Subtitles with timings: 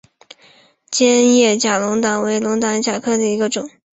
[0.89, 3.69] 尖叶假龙胆为龙胆科假龙胆属下的一个种。